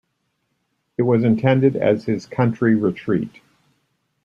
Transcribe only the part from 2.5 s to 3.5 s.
retreat.